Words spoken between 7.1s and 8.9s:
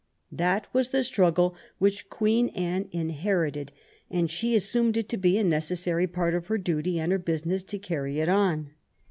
her business to carry it on.